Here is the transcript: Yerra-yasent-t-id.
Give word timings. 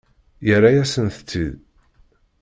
Yerra-yasent-t-id. 0.47 1.55